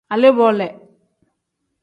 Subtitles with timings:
[0.13, 0.67] Alee-bo le.